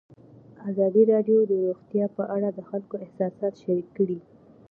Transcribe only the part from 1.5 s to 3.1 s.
روغتیا په اړه د خلکو